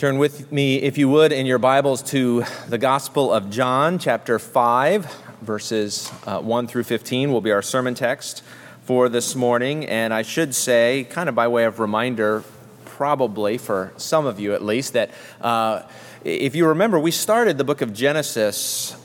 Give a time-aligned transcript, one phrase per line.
[0.00, 4.38] Turn with me, if you would, in your Bibles to the Gospel of John, chapter
[4.38, 8.42] 5, verses uh, 1 through 15 will be our sermon text
[8.84, 9.84] for this morning.
[9.84, 12.44] And I should say, kind of by way of reminder,
[12.86, 15.10] probably for some of you at least, that
[15.42, 15.82] uh,
[16.24, 18.96] if you remember, we started the book of Genesis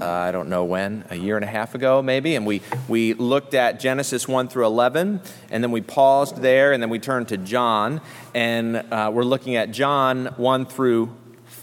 [0.00, 3.14] uh, I don't know when, a year and a half ago maybe, and we, we
[3.14, 5.20] looked at Genesis 1 through 11,
[5.50, 8.00] and then we paused there, and then we turned to John,
[8.34, 11.14] and uh, we're looking at John 1 through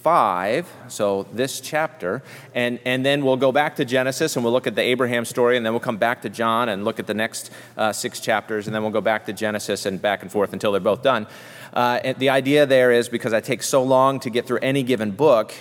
[0.02, 2.24] 5, so this chapter,
[2.56, 5.58] and, and then we'll go back to Genesis and we'll look at the Abraham story,
[5.58, 8.68] and then we'll come back to John and look at the next uh, six chapters,
[8.68, 11.28] and then we'll go back to Genesis and back and forth until they're both done.
[11.74, 15.12] Uh, the idea there is because I take so long to get through any given
[15.12, 15.54] book,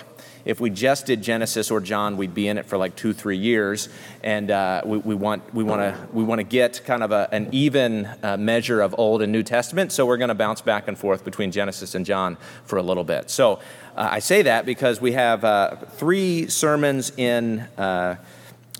[0.45, 3.37] if we just did Genesis or John, we'd be in it for like two, three
[3.37, 3.89] years,
[4.23, 7.29] and uh, we, we, want we want to we want to get kind of a,
[7.31, 9.91] an even uh, measure of Old and New Testament.
[9.91, 13.03] So we're going to bounce back and forth between Genesis and John for a little
[13.03, 13.29] bit.
[13.29, 13.59] So
[13.95, 17.61] uh, I say that because we have uh, three sermons in.
[17.77, 18.15] Uh,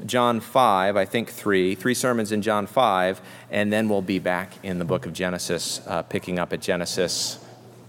[0.05, 4.53] John 5, I think three, three sermons in John 5, and then we'll be back
[4.63, 7.40] in the book of Genesis, uh, picking up at Genesis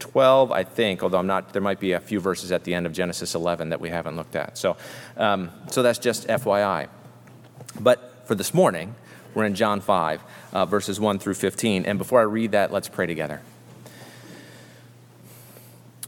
[0.03, 2.87] 12, I think, although I'm not, there might be a few verses at the end
[2.87, 4.59] of Genesis 11 that we haven't looked at.
[4.59, 4.77] So,
[5.17, 6.89] um, so that's just FYI.
[7.81, 8.97] But for this morning,
[9.33, 11.87] we're in John 5, uh, verses 1 through 15.
[11.87, 13.43] And before I read that, let's pray together.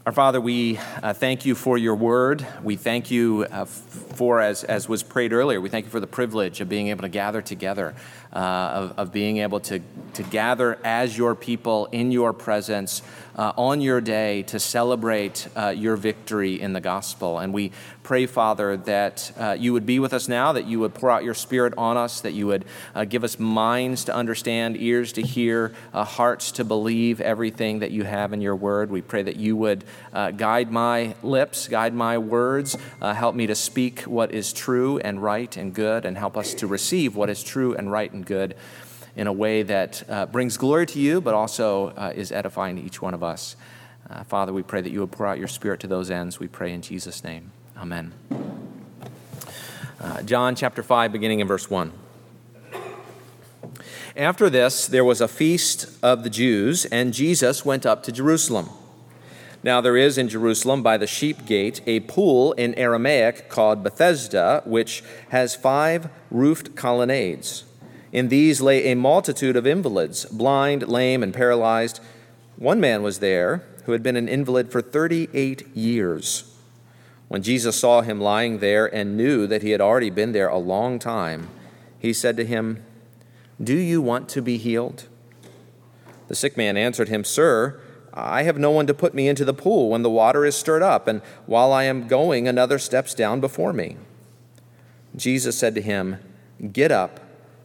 [0.07, 2.47] Our Father, we uh, thank you for your word.
[2.63, 6.07] We thank you uh, for, as, as was prayed earlier, we thank you for the
[6.07, 7.95] privilege of being able to gather together,
[8.35, 9.81] uh, of, of being able to,
[10.15, 13.01] to gather as your people in your presence
[13.37, 17.39] uh, on your day to celebrate uh, your victory in the gospel.
[17.39, 20.95] And we pray, Father, that uh, you would be with us now, that you would
[20.95, 24.77] pour out your spirit on us, that you would uh, give us minds to understand,
[24.77, 28.91] ears to hear, uh, hearts to believe everything that you have in your word.
[28.91, 29.85] We pray that you would
[30.37, 35.57] guide my lips, guide my words, help me to speak what is true and right
[35.57, 38.57] and good, and help us to receive what is true and right and good
[39.17, 42.83] in a way that uh, brings glory to you, but also uh, is edifying to
[42.83, 43.57] each one of us.
[44.11, 46.39] Uh, Father, we pray that you would pour out your Spirit to those ends.
[46.39, 47.53] We pray in Jesus' name.
[47.77, 48.13] Amen.
[50.01, 51.93] Uh, John chapter 5, beginning in verse 1.
[54.17, 58.69] After this, there was a feast of the Jews, and Jesus went up to Jerusalem.
[59.65, 64.63] Now, there is in Jerusalem by the sheep gate a pool in Aramaic called Bethesda,
[64.67, 67.65] which has five roofed colonnades.
[68.15, 71.99] In these lay a multitude of invalids, blind, lame, and paralyzed.
[72.57, 76.57] One man was there who had been an invalid for 38 years.
[77.27, 80.59] When Jesus saw him lying there and knew that he had already been there a
[80.59, 81.49] long time,
[81.99, 82.85] he said to him,
[83.61, 85.09] Do you want to be healed?
[86.29, 87.81] The sick man answered him, Sir,
[88.13, 90.85] I have no one to put me into the pool when the water is stirred
[90.85, 93.97] up, and while I am going, another steps down before me.
[95.17, 96.19] Jesus said to him,
[96.73, 97.19] Get up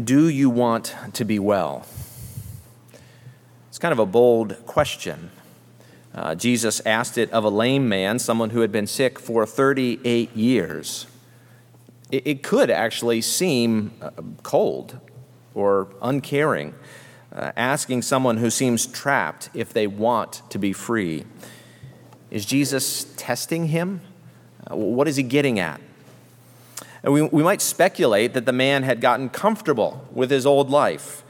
[0.00, 1.84] Do you want to be well?
[3.68, 5.30] It's kind of a bold question.
[6.14, 10.34] Uh, Jesus asked it of a lame man, someone who had been sick for 38
[10.34, 11.06] years.
[12.10, 14.10] It, it could actually seem uh,
[14.42, 14.98] cold
[15.54, 16.74] or uncaring,
[17.34, 21.26] uh, asking someone who seems trapped if they want to be free.
[22.30, 24.00] Is Jesus testing him?
[24.70, 25.82] Uh, what is he getting at?
[27.02, 31.24] And we, we might speculate that the man had gotten comfortable with his old life.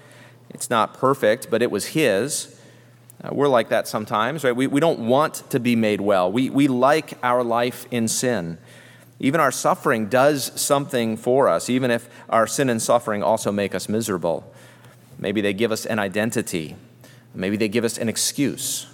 [0.51, 2.61] It's not perfect, but it was his.
[3.25, 4.55] Uh, we're like that sometimes, right?
[4.55, 6.31] We, we don't want to be made well.
[6.31, 8.59] We, we like our life in sin.
[9.21, 13.75] Even our suffering does something for us, even if our sin and suffering also make
[13.75, 14.53] us miserable.
[15.19, 16.77] Maybe they give us an identity,
[17.33, 18.92] maybe they give us an excuse.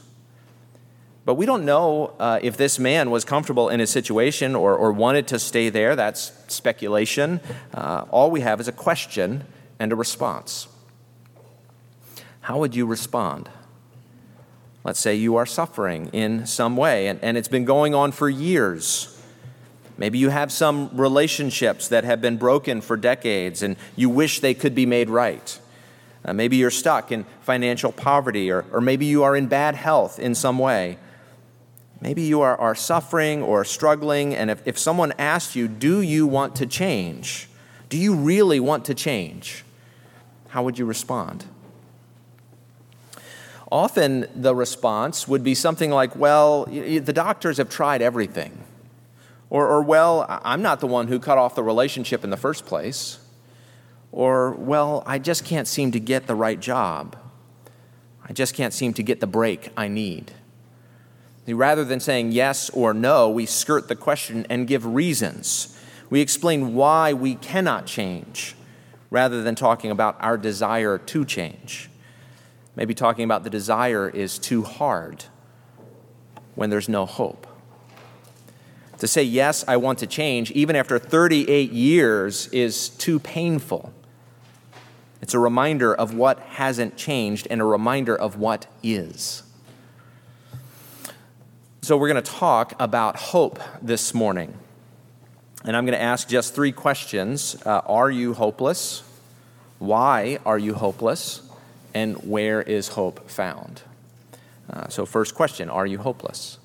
[1.28, 4.92] But we don't know uh, if this man was comfortable in his situation or, or
[4.92, 5.94] wanted to stay there.
[5.94, 7.42] That's speculation.
[7.74, 9.44] Uh, all we have is a question
[9.78, 10.68] and a response.
[12.40, 13.50] How would you respond?
[14.84, 18.30] Let's say you are suffering in some way, and, and it's been going on for
[18.30, 19.14] years.
[19.98, 24.54] Maybe you have some relationships that have been broken for decades and you wish they
[24.54, 25.60] could be made right.
[26.24, 30.18] Uh, maybe you're stuck in financial poverty, or, or maybe you are in bad health
[30.18, 30.96] in some way.
[32.00, 36.26] Maybe you are, are suffering or struggling, and if, if someone asked you, Do you
[36.26, 37.48] want to change?
[37.88, 39.64] Do you really want to change?
[40.48, 41.44] How would you respond?
[43.70, 48.64] Often the response would be something like, Well, the doctors have tried everything.
[49.50, 52.66] Or, or, well, I'm not the one who cut off the relationship in the first
[52.66, 53.18] place.
[54.12, 57.16] Or, well, I just can't seem to get the right job.
[58.28, 60.32] I just can't seem to get the break I need.
[61.48, 65.78] Rather than saying yes or no, we skirt the question and give reasons.
[66.10, 68.54] We explain why we cannot change
[69.10, 71.90] rather than talking about our desire to change.
[72.76, 75.24] Maybe talking about the desire is too hard
[76.54, 77.46] when there's no hope.
[78.98, 83.92] To say, yes, I want to change, even after 38 years, is too painful.
[85.22, 89.42] It's a reminder of what hasn't changed and a reminder of what is.
[91.88, 94.52] So, we're going to talk about hope this morning.
[95.64, 99.02] And I'm going to ask just three questions uh, Are you hopeless?
[99.78, 101.40] Why are you hopeless?
[101.94, 103.80] And where is hope found?
[104.68, 106.58] Uh, so, first question Are you hopeless?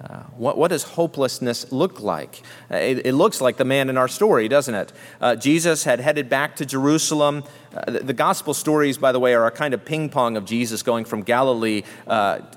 [0.00, 2.42] Uh, what, what, does hopelessness look like?
[2.68, 4.92] Uh, it, it, looks like the man in our story, doesn't it?
[5.20, 7.44] Uh, Jesus had headed back to Jerusalem.
[7.72, 10.46] Uh, the, the, gospel stories, by the way, are a kind of ping pong of
[10.46, 11.84] Jesus going from Galilee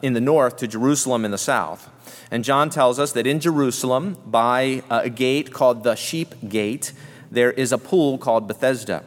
[0.01, 1.89] in the north to Jerusalem in the south.
[2.31, 6.91] And John tells us that in Jerusalem, by a gate called the Sheep Gate,
[7.29, 9.03] there is a pool called Bethesda.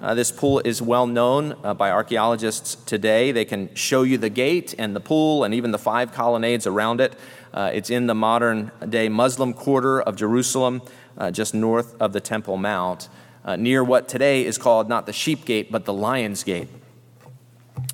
[0.00, 3.32] Uh, this pool is well known uh, by archaeologists today.
[3.32, 7.00] They can show you the gate and the pool and even the five colonnades around
[7.00, 7.14] it.
[7.56, 10.82] Uh, it's in the modern day Muslim quarter of Jerusalem,
[11.16, 13.08] uh, just north of the Temple Mount,
[13.46, 16.68] uh, near what today is called not the Sheep Gate, but the Lion's Gate.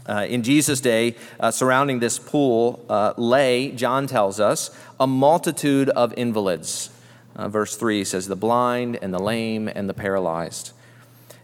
[0.05, 5.91] Uh, in Jesus' day, uh, surrounding this pool uh, lay, John tells us, a multitude
[5.91, 6.91] of invalids.
[7.37, 10.73] verse 3 says, the blind and the lame and the paralyzed.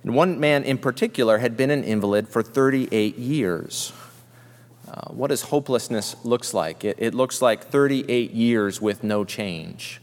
[0.03, 3.93] And one man in particular had been an invalid for 38 years.
[4.89, 6.83] Uh, what does hopelessness looks like?
[6.85, 10.01] It, it looks like 38 years with no change.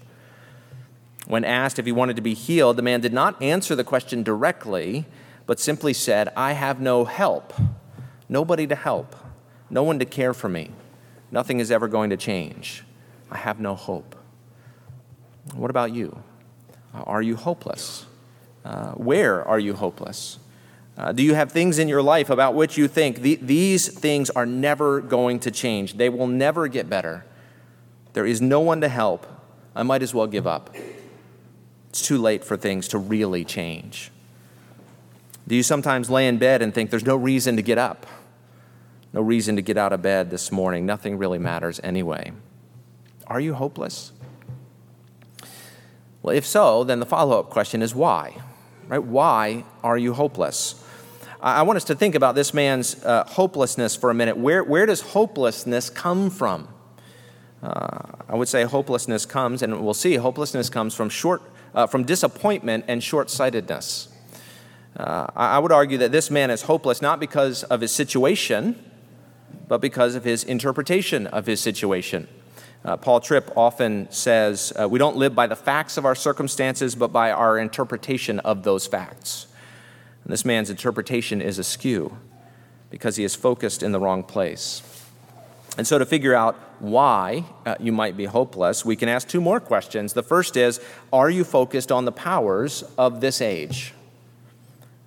[1.26, 4.22] When asked if he wanted to be healed, the man did not answer the question
[4.22, 5.06] directly,
[5.48, 7.54] but simply said, I have no help,
[8.30, 9.16] nobody to help,
[9.72, 10.72] no one to care for me.
[11.31, 12.84] Nothing is ever going to change.
[13.31, 14.16] I have no hope.
[15.54, 16.22] What about you?
[16.94, 18.06] Are you hopeless?
[18.64, 20.38] Uh, where are you hopeless?
[20.97, 24.45] Uh, do you have things in your life about which you think these things are
[24.45, 25.95] never going to change?
[25.95, 27.25] They will never get better.
[28.13, 29.27] There is no one to help.
[29.75, 30.74] I might as well give up.
[31.89, 34.09] It's too late for things to really change.
[35.47, 38.06] Do you sometimes lay in bed and think there's no reason to get up?
[39.12, 40.86] No reason to get out of bed this morning.
[40.86, 42.31] Nothing really matters anyway.
[43.27, 44.13] Are you hopeless?
[46.21, 48.42] Well, if so, then the follow up question is why?
[48.87, 49.04] Right?
[49.04, 50.84] Why are you hopeless?
[51.45, 54.35] I want us to think about this man's uh, hopelessness for a minute.
[54.35, 56.68] Where, where does hopelessness come from?
[57.61, 61.44] Uh, I would say hopelessness comes, and we'll see, hopelessness comes from, short,
[61.75, 64.07] uh, from disappointment and short sightedness.
[64.97, 68.83] Uh, I would argue that this man is hopeless not because of his situation,
[69.68, 72.28] but because of his interpretation of his situation.
[72.83, 76.95] Uh, Paul Tripp often says, uh, We don't live by the facts of our circumstances,
[76.95, 79.45] but by our interpretation of those facts.
[80.26, 82.18] And this man's interpretation is askew
[82.90, 84.82] because he is focused in the wrong place.
[85.78, 89.42] And so, to figure out why uh, you might be hopeless, we can ask two
[89.42, 90.14] more questions.
[90.14, 90.80] The first is
[91.14, 93.94] Are you focused on the powers of this age?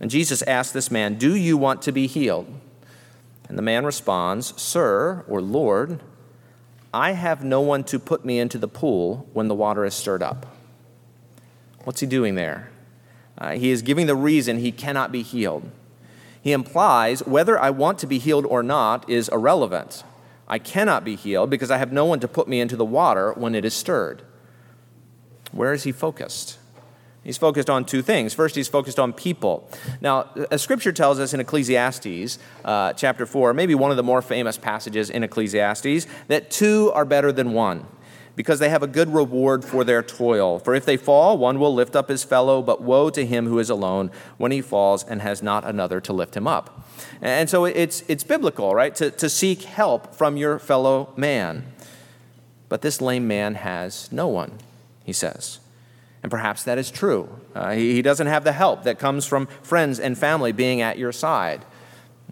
[0.01, 2.47] And Jesus asked this man, Do you want to be healed?
[3.49, 6.01] And the man responds, Sir or Lord,
[6.95, 10.23] I have no one to put me into the pool when the water is stirred
[10.23, 10.47] up.
[11.85, 12.71] What's he doing there?
[13.39, 15.71] Uh, he is giving the reason he cannot be healed.
[16.43, 20.03] He implies whether I want to be healed or not is irrelevant.
[20.49, 23.33] I cannot be healed because I have no one to put me into the water
[23.33, 24.23] when it is stirred.
[25.53, 26.59] Where is he focused?
[27.23, 28.33] He's focused on two things.
[28.33, 29.69] First, he's focused on people.
[30.01, 34.23] Now, as scripture tells us in Ecclesiastes uh, chapter 4, maybe one of the more
[34.23, 37.87] famous passages in Ecclesiastes, that two are better than one
[38.39, 40.61] because they have a good reward for their toil.
[40.61, 43.59] For if they fall, one will lift up his fellow, but woe to him who
[43.59, 46.89] is alone when he falls and has not another to lift him up.
[47.21, 51.65] And so it's, it's biblical, right, to, to seek help from your fellow man.
[52.69, 54.53] But this lame man has no one,
[55.05, 55.59] he says.
[56.23, 57.41] And perhaps that is true.
[57.57, 60.97] Uh, he, he doesn't have the help that comes from friends and family being at
[60.97, 61.65] your side.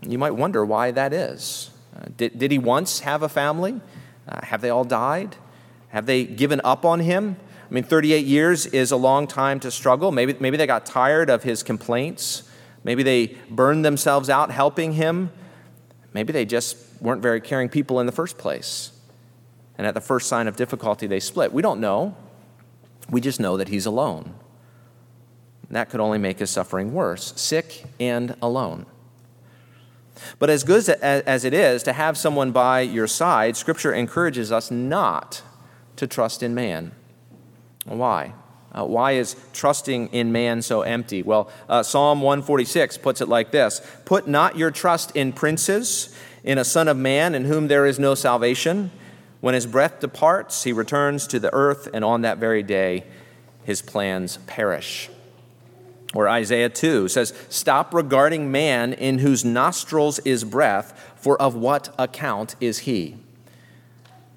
[0.07, 1.71] You might wonder why that is.
[1.97, 3.81] Uh, did, did he once have a family?
[4.29, 5.35] Uh, have they all died?
[5.89, 7.37] Have they given up on him?
[7.71, 10.13] I mean, 38 years is a long time to struggle.
[10.13, 12.49] Maybe, maybe they got tired of his complaints.
[12.85, 15.31] Maybe they burned themselves out helping him.
[16.13, 18.93] Maybe they just weren't very caring people in the first place.
[19.77, 21.53] And at the first sign of difficulty, they split.
[21.53, 22.17] We don't know.
[23.11, 24.35] We just know that he's alone.
[25.71, 28.87] That could only make his suffering worse, sick and alone.
[30.39, 34.71] But as good as it is to have someone by your side, Scripture encourages us
[34.71, 35.43] not
[35.97, 36.93] to trust in man.
[37.85, 38.33] Why?
[38.73, 41.23] Uh, why is trusting in man so empty?
[41.23, 46.59] Well, uh, Psalm 146 puts it like this Put not your trust in princes, in
[46.59, 48.91] a son of man in whom there is no salvation.
[49.41, 53.05] When his breath departs, he returns to the earth, and on that very day,
[53.65, 55.11] his plans perish.
[56.15, 61.95] Or Isaiah 2 says, Stop regarding man in whose nostrils is breath, for of what
[61.99, 63.17] account is he?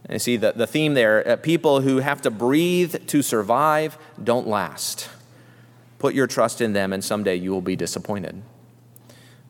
[0.09, 3.95] And you see the, the theme there uh, people who have to breathe to survive
[4.21, 5.07] don't last.
[5.99, 8.41] Put your trust in them, and someday you will be disappointed.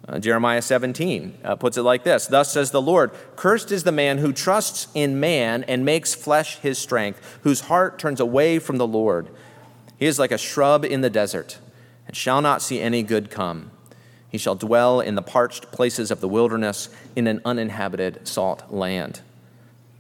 [0.06, 3.94] Uh, Jeremiah 17 uh, puts it like this Thus says the Lord, Cursed is the
[3.94, 8.76] man who trusts in man and makes flesh his strength, whose heart turns away from
[8.76, 9.30] the Lord.
[9.98, 11.60] He is like a shrub in the desert,
[12.06, 13.72] and shall not see any good come.
[14.30, 19.22] He shall dwell in the parched places of the wilderness, in an uninhabited salt land.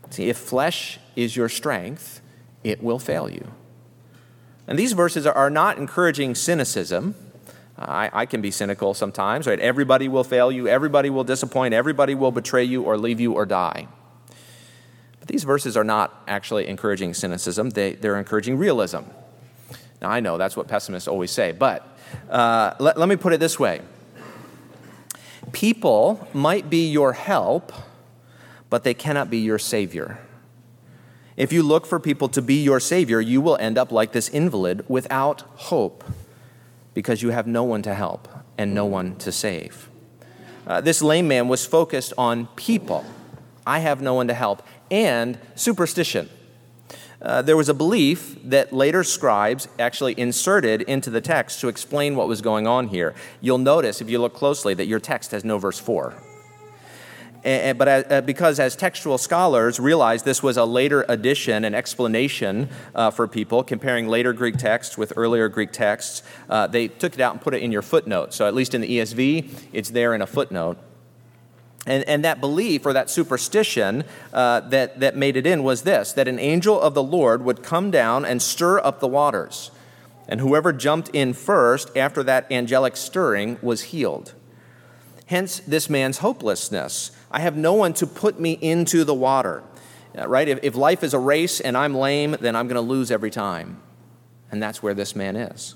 [0.09, 2.21] See, if flesh is your strength,
[2.63, 3.51] it will fail you.
[4.67, 7.15] And these verses are not encouraging cynicism.
[7.77, 9.59] I, I, can be cynical sometimes, right?
[9.59, 13.45] Everybody will fail you, everybody will disappoint, everybody will betray you or leave you or
[13.45, 13.87] die.
[15.19, 19.03] But these verses are not actually encouraging cynicism, they, they're encouraging realism.
[20.01, 21.97] Now, I know that's what pessimists always say, but
[22.29, 23.81] uh, let, let me put it this way
[25.51, 27.71] People might be your help,
[28.69, 30.19] but they cannot be your Savior.
[31.35, 34.27] If you look for people to be your Savior, you will end up like this
[34.27, 36.03] invalid without hope
[36.93, 39.89] because you have no one to help and no one to save.
[40.67, 43.05] Uh, this lame man was focused on people.
[43.65, 44.61] I have no one to help,
[44.91, 46.29] and superstition.
[47.21, 52.15] Uh, there was a belief that later scribes actually inserted into the text to explain
[52.15, 53.13] what was going on here.
[53.41, 56.13] You'll notice, if you look closely, that your text has no verse 4
[57.43, 63.12] but uh, because as textual scholars realized this was a later addition, an explanation uh,
[63.12, 67.34] for people, comparing later Greek texts with earlier Greek texts, uh, they took it out
[67.34, 68.34] and put it in your footnote.
[68.34, 70.77] So at least in the ESV, it's there in a footnote.
[71.86, 74.03] And, and that belief or that superstition
[74.34, 77.63] uh, that, that made it in was this that an angel of the Lord would
[77.63, 79.72] come down and stir up the waters.
[80.27, 84.36] And whoever jumped in first after that angelic stirring was healed.
[85.25, 87.12] Hence, this man's hopelessness.
[87.31, 89.63] I have no one to put me into the water.
[90.17, 90.48] Uh, right?
[90.48, 93.29] If, if life is a race and I'm lame, then I'm going to lose every
[93.29, 93.81] time.
[94.51, 95.75] And that's where this man is.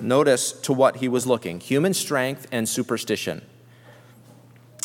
[0.00, 3.42] Notice to what he was looking human strength and superstition.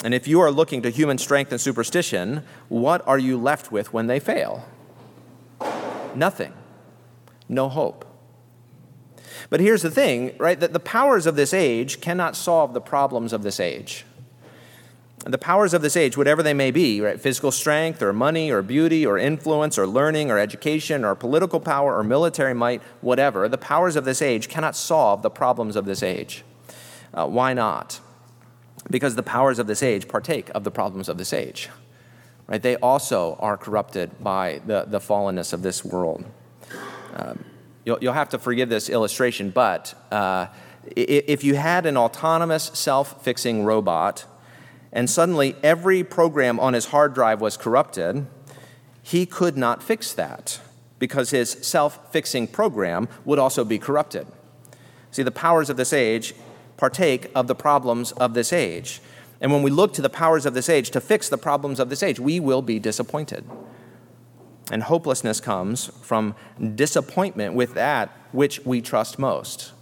[0.03, 3.93] And if you are looking to human strength and superstition, what are you left with
[3.93, 4.65] when they fail?
[6.13, 6.53] Nothing.
[7.47, 8.05] No hope.
[9.49, 10.59] But here's the thing, right?
[10.59, 14.05] That the powers of this age cannot solve the problems of this age
[15.25, 17.19] the powers of this age, whatever they may be, right?
[17.19, 21.97] physical strength or money or beauty or influence or learning or education or political power
[21.97, 26.03] or military might, whatever, the powers of this age cannot solve the problems of this
[26.03, 26.43] age.
[27.11, 27.99] Uh, why not?
[28.91, 31.69] Because the powers of this age partake of the problems of this age.
[32.45, 32.61] Right?
[32.61, 36.23] They also are corrupted by the, the fallenness of this world.
[37.15, 37.43] Um,
[37.83, 40.47] you'll, you'll have to forgive this illustration, but uh,
[40.95, 44.25] if you had an autonomous, self fixing robot,
[44.95, 48.25] and suddenly every program on his hard drive was corrupted,
[49.03, 50.59] he could not fix that
[50.97, 54.25] because his self fixing program would also be corrupted.
[55.11, 56.33] See, the powers of this age
[56.77, 59.01] partake of the problems of this age.
[59.41, 61.89] And when we look to the powers of this age to fix the problems of
[61.89, 63.43] this age, we will be disappointed.
[64.71, 66.35] And hopelessness comes from
[66.73, 69.73] disappointment with that which we trust most.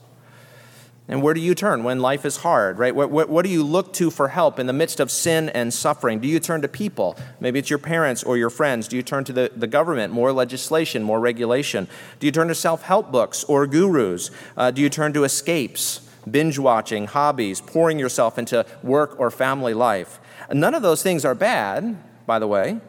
[1.07, 2.95] And where do you turn when life is hard, right?
[2.95, 5.73] What, what, what, do you look to for help in the midst of sin and
[5.73, 6.19] suffering?
[6.19, 7.17] Do you turn to people?
[7.41, 8.87] Maybe it's your parents or your friends.
[8.87, 11.89] Do you turn to the, the government, more legislation, more regulation?
[12.19, 14.31] Do you turn to self help books or gurus?
[14.55, 19.73] Uh, do you turn to escapes, binge watching, hobbies, pouring yourself into work or family
[19.73, 20.21] life?
[20.53, 22.79] None of those things are bad, by the way.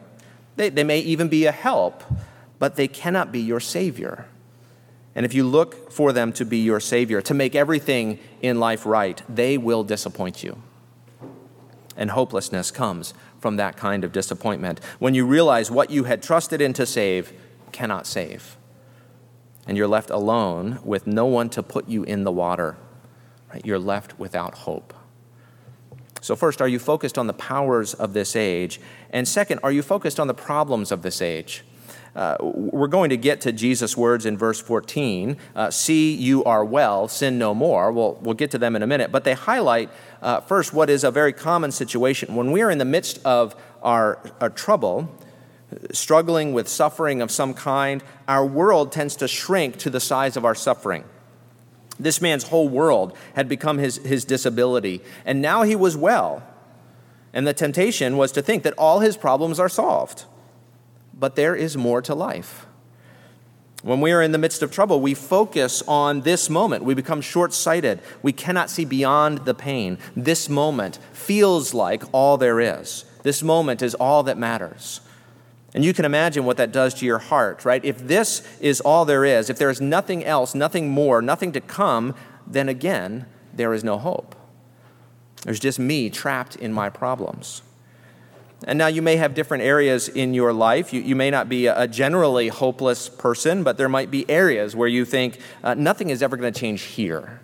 [0.55, 2.01] They, they may even be a help,
[2.59, 4.25] but they cannot be your Savior.
[5.15, 8.85] And if you look for them to be your Savior, to make everything in life
[8.85, 10.61] right, they will disappoint you.
[11.95, 16.59] And hopelessness comes from that kind of disappointment when you realize what you had trusted
[16.59, 17.31] in to save
[17.71, 18.57] cannot save.
[19.65, 22.75] And you're left alone with no one to put you in the water.
[23.53, 23.65] Right?
[23.65, 24.93] You're left without hope.
[26.21, 28.81] So, first, are you focused on the powers of this age?
[29.11, 31.63] And second, are you focused on the problems of this age?
[32.15, 36.63] Uh, we're going to get to Jesus' words in verse 14 uh, See, you are
[36.63, 37.91] well, sin no more.
[37.91, 39.11] We'll, we'll get to them in a minute.
[39.11, 39.89] But they highlight
[40.21, 42.35] uh, first what is a very common situation.
[42.35, 43.53] When we are in the midst of
[43.83, 45.13] our, our trouble,
[45.91, 50.45] struggling with suffering of some kind, our world tends to shrink to the size of
[50.45, 51.03] our suffering.
[51.99, 56.43] This man's whole world had become his, his disability, and now he was well.
[57.33, 60.25] And the temptation was to think that all his problems are solved
[61.17, 62.65] but there is more to life.
[63.83, 66.83] When we are in the midst of trouble, we focus on this moment.
[66.83, 68.01] We become short sighted.
[68.23, 69.99] We cannot see beyond the pain.
[70.15, 73.05] This moment feels like all there is.
[73.21, 75.01] This moment is all that matters.
[75.75, 77.83] And you can imagine what that does to your heart, right?
[77.85, 81.61] If this is all there is, if there is nothing else, nothing more, nothing to
[81.61, 82.15] come,
[82.47, 84.35] then again, there is no hope.
[85.43, 87.61] There's just me trapped in my problems.
[88.63, 90.93] And now you may have different areas in your life.
[90.93, 94.87] You, you may not be a, generally hopeless person, but there might be areas where
[94.87, 97.41] you think uh, nothing is ever going to change here.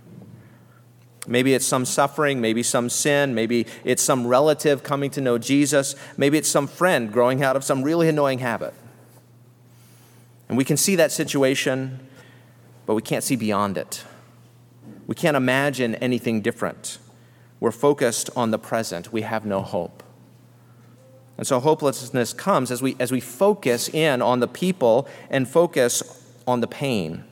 [1.27, 5.95] Maybe it's some suffering, maybe some sin, maybe it's some relative coming to know Jesus,
[6.17, 8.73] maybe it's some friend growing out of some really annoying habit.
[10.49, 11.99] And we can see that situation,
[12.87, 14.03] but we can't see beyond it.
[15.05, 16.97] We can't imagine anything different.
[17.59, 20.01] We're focused on the present, we have no hope.
[21.41, 26.23] And so hopelessness comes as we, as we focus in on the people and focus
[26.45, 27.23] on the pain.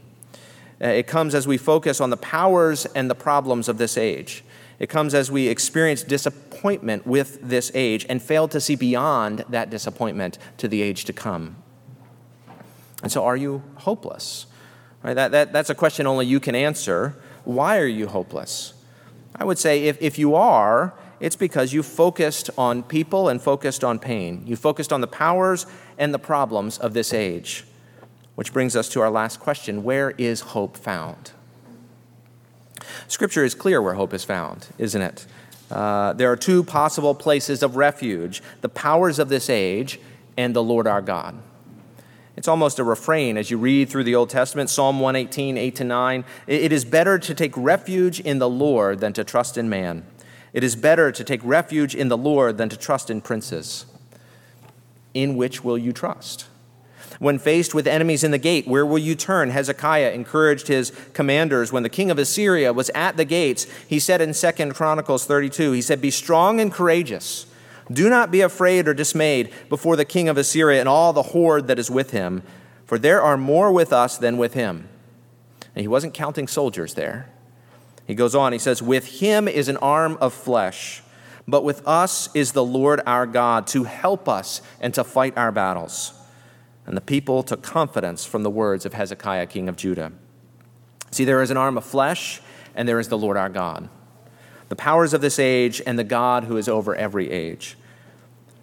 [0.83, 4.43] Uh, it comes as we focus on the powers and the problems of this age.
[4.79, 9.69] It comes as we experience disappointment with this age and fail to see beyond that
[9.69, 11.57] disappointment to the age to come.
[13.03, 14.47] And so, are you hopeless?
[15.03, 15.13] Right?
[15.13, 17.15] That, that, that's a question only you can answer.
[17.43, 18.73] Why are you hopeless?
[19.35, 23.83] I would say if, if you are, it's because you focused on people and focused
[23.83, 24.43] on pain.
[24.45, 25.65] You focused on the powers
[25.97, 27.65] and the problems of this age.
[28.35, 31.31] Which brings us to our last question where is hope found?
[33.07, 35.27] Scripture is clear where hope is found, isn't it?
[35.69, 39.99] Uh, there are two possible places of refuge the powers of this age
[40.37, 41.37] and the Lord our God.
[42.37, 45.83] It's almost a refrain as you read through the Old Testament, Psalm 118, 8 to
[45.83, 46.23] 9.
[46.47, 50.05] It is better to take refuge in the Lord than to trust in man.
[50.53, 53.85] It is better to take refuge in the Lord than to trust in princes.
[55.13, 56.47] In which will you trust?
[57.19, 59.49] When faced with enemies in the gate, where will you turn?
[59.49, 63.67] Hezekiah encouraged his commanders when the king of Assyria was at the gates.
[63.87, 67.45] He said in 2 Chronicles 32, he said, Be strong and courageous.
[67.91, 71.67] Do not be afraid or dismayed before the king of Assyria and all the horde
[71.67, 72.43] that is with him,
[72.85, 74.87] for there are more with us than with him.
[75.75, 77.29] And he wasn't counting soldiers there.
[78.09, 81.03] He goes on, he says, With him is an arm of flesh,
[81.47, 85.51] but with us is the Lord our God to help us and to fight our
[85.51, 86.13] battles.
[86.87, 90.11] And the people took confidence from the words of Hezekiah, king of Judah.
[91.11, 92.41] See, there is an arm of flesh,
[92.73, 93.89] and there is the Lord our God,
[94.69, 97.77] the powers of this age, and the God who is over every age.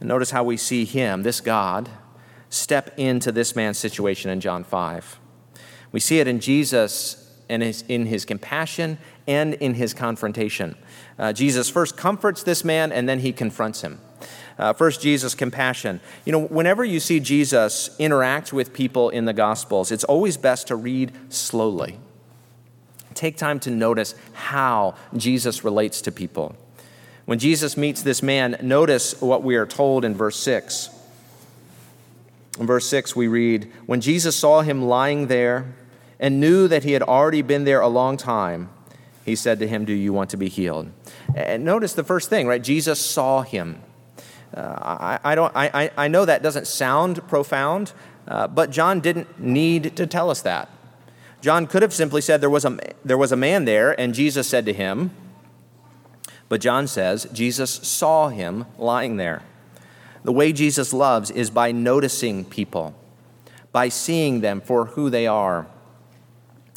[0.01, 1.89] And notice how we see him, this God,
[2.51, 5.21] step into this man's situation in John 5.
[5.93, 10.77] We see it in Jesus and in his compassion and in his confrontation.
[11.19, 14.01] Uh, Jesus first comforts this man and then he confronts him.
[14.59, 16.01] Uh, first, Jesus' compassion.
[16.25, 20.69] You know, whenever you see Jesus interact with people in the Gospels, it's always best
[20.69, 21.99] to read slowly.
[23.15, 26.57] Take time to notice how Jesus relates to people.
[27.27, 30.91] When Jesus meets this man, notice what we are told in verse 6.
[32.59, 35.75] In verse 6, we read When Jesus saw him lying there
[36.19, 38.71] and knew that he had already been there a long time,
[39.27, 40.91] he said to him, Do you want to be healed?
[41.35, 42.63] And notice the first thing, right?
[42.63, 43.83] Jesus saw him.
[44.55, 47.93] Uh, I, I, don't, I, I know that doesn't sound profound,
[48.27, 50.69] Uh, but John didn't need to tell us that.
[51.41, 54.49] John could have simply said there was, a, there was a man there, and Jesus
[54.49, 55.11] said to him,
[56.49, 59.43] but John says Jesus saw him lying there.
[60.25, 62.95] The way Jesus loves is by noticing people,
[63.71, 65.67] by seeing them for who they are.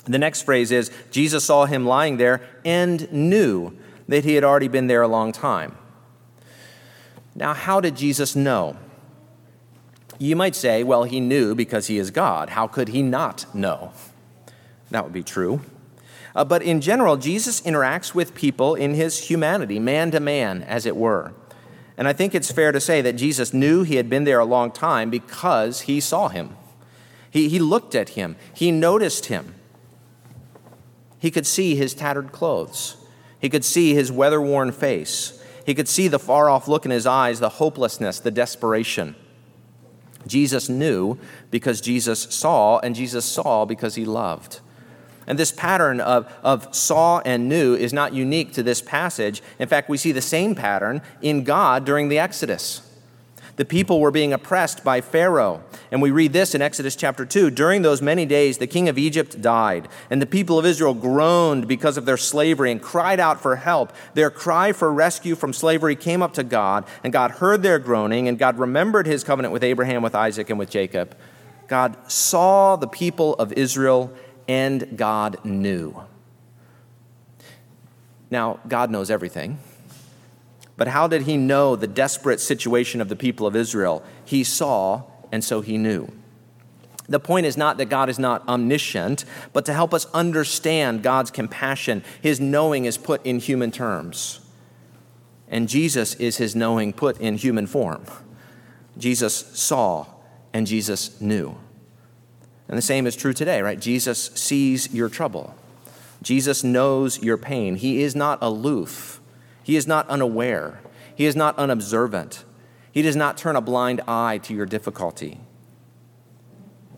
[0.06, 4.68] The next phrase is Jesus saw him lying there and knew that he had already
[4.68, 5.78] been there a long time.
[7.36, 8.78] Now, how did Jesus know?
[10.18, 12.50] You might say, well, he knew because he is God.
[12.50, 13.94] How could he not know?
[14.92, 15.62] That would be true.
[16.36, 20.86] Uh, but in general, Jesus interacts with people in his humanity, man to man, as
[20.86, 21.34] it were.
[21.98, 24.46] And I think it's fair to say that Jesus knew he had been there a
[24.46, 26.56] long time because he saw him.
[27.30, 29.56] He, he looked at him, he noticed him.
[31.20, 32.98] He could see his tattered clothes,
[33.40, 36.92] he could see his weather worn face, he could see the far off look in
[36.92, 39.16] his eyes, the hopelessness, the desperation.
[40.28, 41.18] Jesus knew
[41.52, 44.60] because Jesus saw, and Jesus saw because he loved.
[45.28, 49.44] And this pattern of, of saw and knew is not unique to this passage.
[49.60, 52.82] In fact, we see the same pattern in God during the Exodus.
[53.60, 55.62] The people were being oppressed by Pharaoh.
[55.92, 57.50] And we read this in Exodus chapter 2.
[57.50, 61.68] During those many days, the king of Egypt died, and the people of Israel groaned
[61.68, 63.92] because of their slavery and cried out for help.
[64.14, 68.30] Their cry for rescue from slavery came up to God, and God heard their groaning,
[68.30, 71.18] and God remembered his covenant with Abraham, with Isaac, and with Jacob.
[71.68, 74.14] God saw the people of Israel
[74.48, 76.02] and God knew.
[78.32, 79.60] Now, God knows everything.
[80.80, 84.02] But how did he know the desperate situation of the people of Israel?
[84.24, 86.08] He saw, and so he knew.
[87.10, 91.32] The point is not that God is not omniscient, but to help us understand God's
[91.32, 92.02] compassion.
[92.22, 94.40] His knowing is put in human terms.
[95.50, 98.06] And Jesus is his knowing put in human form.
[98.98, 100.06] Jesus saw,
[100.54, 101.58] and Jesus knew.
[102.70, 103.82] And the same is true today, right?
[103.82, 105.56] Jesus sees your trouble.
[106.22, 107.76] Jesus knows your pain.
[107.76, 109.19] He is not aloof.
[109.64, 110.82] He is not unaware.
[111.16, 112.46] He is not unobservant.
[112.92, 115.40] He does not turn a blind eye to your difficulty.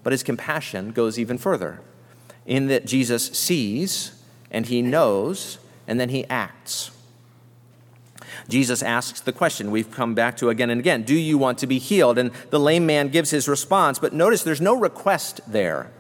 [0.04, 1.82] But his compassion goes even further
[2.46, 6.92] in that Jesus sees and he knows and then he acts.
[8.48, 11.68] Jesus asks the question we've come back to again and again Do you want to
[11.68, 12.18] be healed?
[12.18, 15.92] And the lame man gives his response, but notice there's no request there.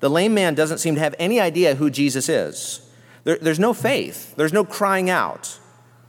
[0.00, 2.80] The lame man doesn't seem to have any idea who Jesus is.
[3.24, 5.59] There, there's no faith, there's no crying out,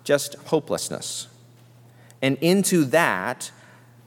[0.04, 1.28] just hopelessness.
[2.22, 3.52] And into that,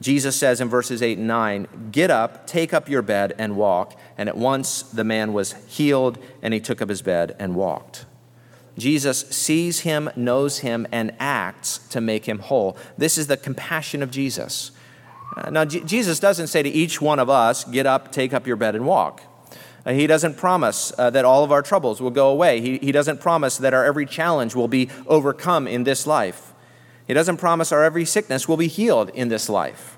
[0.01, 3.99] Jesus says in verses 8 and 9, Get up, take up your bed, and walk.
[4.17, 8.05] And at once the man was healed, and he took up his bed and walked.
[8.77, 12.77] Jesus sees him, knows him, and acts to make him whole.
[12.97, 14.71] This is the compassion of Jesus.
[15.49, 18.75] Now, Jesus doesn't say to each one of us, get up, take up your bed,
[18.75, 19.21] and walk.
[19.85, 22.59] Uh, he doesn't promise uh, that all of our troubles will go away.
[22.59, 26.53] He, he doesn't promise that our every challenge will be overcome in this life.
[27.07, 29.97] He doesn't promise our every sickness will be healed in this life.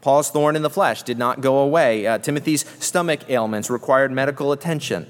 [0.00, 2.06] Paul's thorn in the flesh did not go away.
[2.06, 5.06] Uh, Timothy's stomach ailments required medical attention.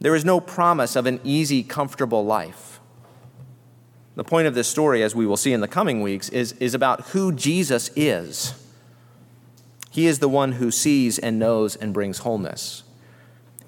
[0.00, 2.80] There is no promise of an easy, comfortable life.
[4.16, 6.74] The point of this story, as we will see in the coming weeks, is, is
[6.74, 8.54] about who Jesus is.
[9.90, 12.82] He is the one who sees and knows and brings wholeness.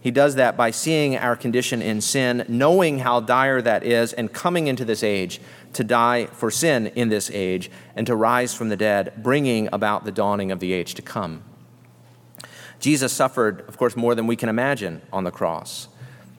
[0.06, 4.32] He does that by seeing our condition in sin, knowing how dire that is, and
[4.32, 5.40] coming into this age
[5.72, 10.04] to die for sin in this age and to rise from the dead, bringing about
[10.04, 11.42] the dawning of the age to come.
[12.78, 15.88] Jesus suffered, of course, more than we can imagine on the cross.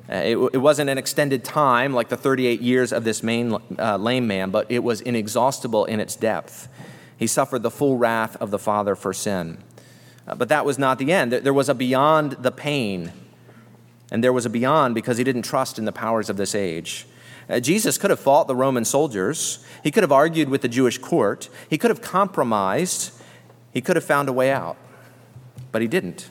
[0.09, 4.27] Uh, it, wasn't an extended time like the 38 years of this main, uh, lame
[4.27, 6.69] man, but it was inexhaustible in its depth.
[7.17, 9.57] He suffered the full wrath of the Father for sin.
[10.25, 11.33] Uh, but that was not the end.
[11.33, 13.11] There was a beyond the pain,
[14.11, 17.05] and there was a beyond because he didn't trust in the powers of this age.
[17.49, 20.97] Uh, Jesus could have fought the Roman soldiers, he could have argued with the Jewish
[20.97, 23.13] court, he could have compromised,
[23.73, 24.77] he could have found a way out,
[25.71, 26.29] but he didn't.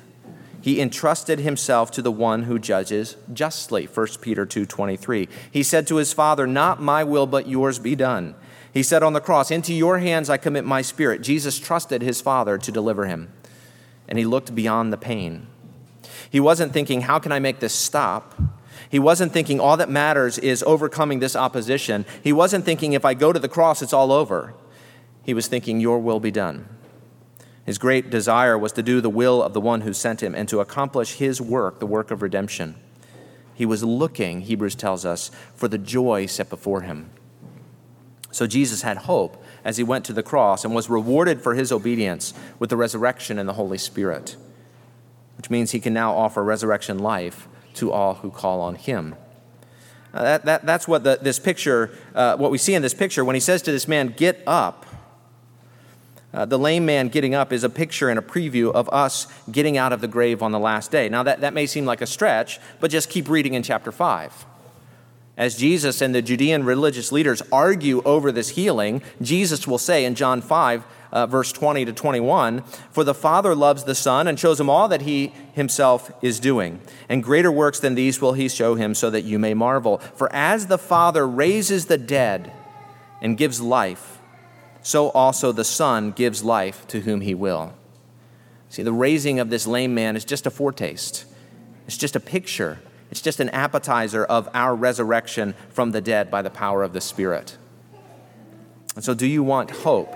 [0.60, 5.94] He entrusted himself to the one who judges justly 1 peter 2.23 he said to
[5.94, 8.34] his father not my will but yours be done.
[8.74, 11.22] He said on the cross into your hands i commit my spirit.
[11.22, 13.32] Jesus trusted his father to deliver him.
[14.08, 15.46] And he looked beyond the pain
[16.30, 18.34] he wasn't thinking how can i make this stop
[18.88, 23.14] he wasn't thinking all that matters is overcoming this opposition he wasn't thinking if i
[23.14, 24.54] go to the cross it's all over
[25.22, 26.68] he was thinking your will be done
[27.66, 30.48] his great desire was to do the will of the one who sent him and
[30.48, 32.76] to accomplish his work, the work of redemption.
[33.54, 37.10] He was looking, Hebrews tells us, for the joy set before him.
[38.30, 41.72] So Jesus had hope as he went to the cross and was rewarded for his
[41.72, 44.36] obedience with the resurrection and the Holy Spirit.
[45.36, 49.14] Which means he can now offer resurrection life to all who call on him.
[50.14, 53.24] Uh, that, that, that's what the, this picture, uh, what we see in this picture
[53.24, 54.86] when he says to this man, Get up.
[56.32, 59.78] Uh, the lame man getting up is a picture and a preview of us getting
[59.78, 61.08] out of the grave on the last day.
[61.08, 64.44] Now, that, that may seem like a stretch, but just keep reading in chapter 5.
[65.36, 70.14] As Jesus and the Judean religious leaders argue over this healing, Jesus will say in
[70.14, 74.58] John 5, uh, verse 20 to 21 For the Father loves the Son and shows
[74.58, 76.80] him all that he himself is doing.
[77.08, 79.98] And greater works than these will he show him so that you may marvel.
[79.98, 82.50] For as the Father raises the dead
[83.20, 84.20] and gives life,
[84.82, 87.74] so also the Son gives life to whom he will.
[88.68, 91.26] See, the raising of this lame man is just a foretaste,
[91.86, 96.42] it's just a picture, it's just an appetizer of our resurrection from the dead by
[96.42, 97.56] the power of the Spirit.
[98.94, 100.14] And so, do you want hope?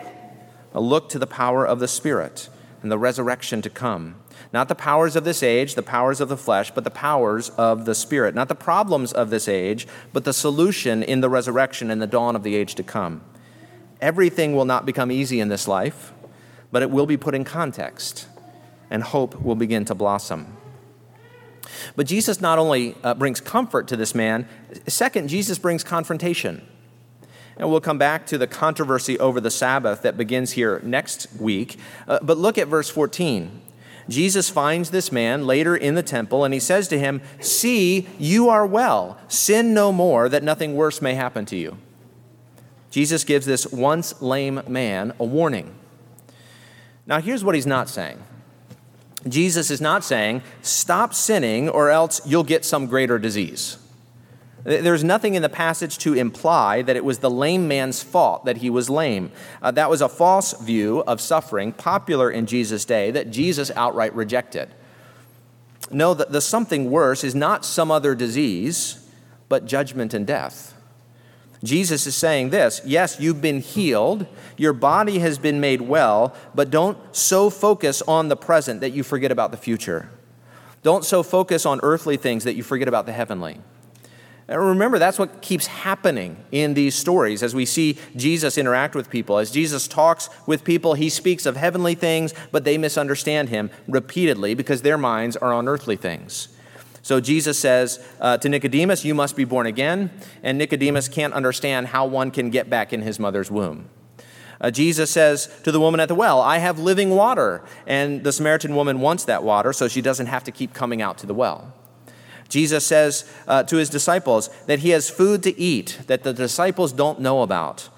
[0.73, 2.49] A look to the power of the Spirit
[2.83, 4.17] and the resurrection to come.
[4.53, 7.85] Not the powers of this age, the powers of the flesh, but the powers of
[7.85, 8.35] the Spirit.
[8.35, 12.35] Not the problems of this age, but the solution in the resurrection and the dawn
[12.35, 13.23] of the age to come.
[14.01, 16.13] Everything will not become easy in this life,
[16.73, 18.27] but it will be put in context,
[18.89, 20.57] and hope will begin to blossom.
[21.97, 24.49] But Jesus not only uh, brings comfort to this man,
[24.87, 26.67] second, Jesus brings confrontation.
[27.57, 31.79] And we'll come back to the controversy over the Sabbath that begins here next week.
[32.09, 33.61] Uh, but look at verse 14.
[34.09, 38.49] Jesus finds this man later in the temple, and he says to him, See, you
[38.49, 39.19] are well.
[39.29, 41.77] Sin no more, that nothing worse may happen to you.
[42.91, 45.75] Jesus gives this once lame man a warning.
[47.07, 48.23] Now, here's what he's not saying
[49.29, 53.77] Jesus is not saying, Stop sinning, or else you'll get some greater disease.
[54.63, 58.59] There's nothing in the passage to imply that it was the lame man's fault that
[58.59, 59.33] he was lame.
[59.63, 64.15] Uh, that was a false view of suffering popular in Jesus' day that Jesus outright
[64.15, 64.69] rejected.
[65.91, 69.09] No, the, the something worse is not some other disease,
[69.49, 70.75] but judgment and death.
[71.63, 76.71] Jesus is saying this yes, you've been healed, your body has been made well, but
[76.71, 80.11] don't so focus on the present that you forget about the future.
[80.83, 83.59] Don't so focus on earthly things that you forget about the heavenly.
[84.49, 89.09] And remember, that's what keeps happening in these stories as we see Jesus interact with
[89.09, 89.39] people.
[89.39, 94.55] As Jesus talks with people, he speaks of heavenly things, but they misunderstand him repeatedly
[94.55, 96.49] because their minds are on earthly things.
[97.03, 100.11] So Jesus says uh, to Nicodemus, You must be born again.
[100.43, 103.89] And Nicodemus can't understand how one can get back in his mother's womb.
[104.61, 107.63] Uh, Jesus says to the woman at the well, I have living water.
[107.87, 111.17] And the Samaritan woman wants that water, so she doesn't have to keep coming out
[111.19, 111.73] to the well.
[112.51, 116.93] Jesus says uh, to his disciples that he has food to eat that the disciples
[116.93, 117.89] don't know about,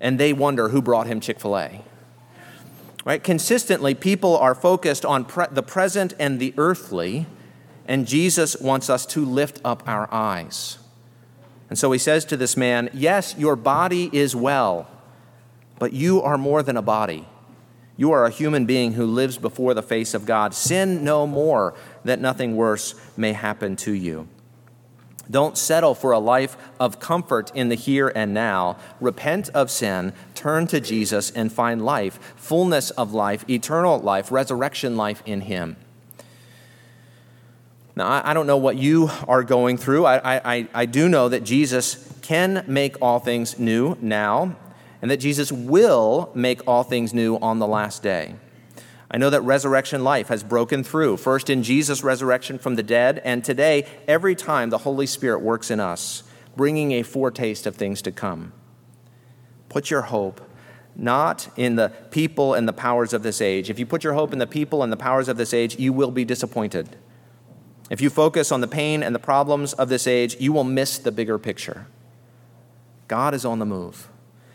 [0.00, 1.82] and they wonder who brought him Chick fil A.
[3.04, 3.22] Right?
[3.22, 7.26] Consistently, people are focused on pre- the present and the earthly,
[7.86, 10.78] and Jesus wants us to lift up our eyes.
[11.68, 14.88] And so he says to this man, Yes, your body is well,
[15.78, 17.26] but you are more than a body.
[17.96, 20.54] You are a human being who lives before the face of God.
[20.54, 24.28] Sin no more, that nothing worse may happen to you.
[25.30, 28.76] Don't settle for a life of comfort in the here and now.
[29.00, 34.96] Repent of sin, turn to Jesus, and find life, fullness of life, eternal life, resurrection
[34.96, 35.76] life in Him.
[37.96, 40.04] Now, I don't know what you are going through.
[40.04, 44.54] I, I, I do know that Jesus can make all things new now
[45.00, 48.34] and that Jesus will make all things new on the last day.
[49.10, 53.22] I know that resurrection life has broken through, first in Jesus' resurrection from the dead,
[53.24, 56.22] and today, every time the Holy Spirit works in us,
[56.54, 58.52] bringing a foretaste of things to come.
[59.68, 60.40] Put your hope
[60.96, 63.70] not in the people and the powers of this age.
[63.70, 65.92] If you put your hope in the people and the powers of this age, you
[65.92, 66.96] will be disappointed.
[67.88, 70.98] If you focus on the pain and the problems of this age, you will miss
[70.98, 71.86] the bigger picture.
[73.06, 74.08] God is on the move.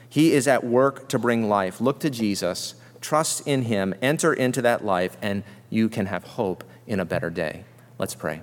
[0.10, 1.80] He is at work to bring life.
[1.80, 6.66] Look to Jesus, trust in Him, enter into that life, and you can have hope
[6.86, 7.64] in a better day.
[7.98, 8.42] Let's pray.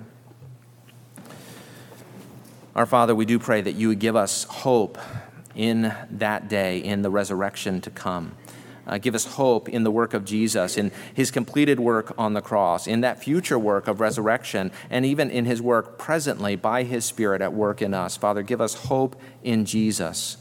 [2.75, 4.97] Our Father, we do pray that you would give us hope
[5.53, 8.35] in that day, in the resurrection to come.
[8.89, 12.41] Uh, give us hope in the work of Jesus, in his completed work on the
[12.41, 17.05] cross, in that future work of resurrection, and even in his work presently by his
[17.05, 18.17] Spirit at work in us.
[18.17, 20.37] Father, give us hope in Jesus.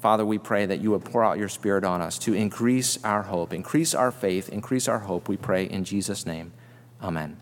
[0.00, 3.22] Father, we pray that you would pour out your Spirit on us to increase our
[3.22, 5.28] hope, increase our faith, increase our hope.
[5.28, 6.52] We pray in Jesus' name.
[7.00, 7.40] Amen.